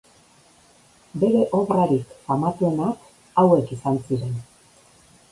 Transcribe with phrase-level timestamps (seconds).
[1.23, 3.03] Bere obrarik famatuenak,
[3.43, 4.33] hauek izan ziren.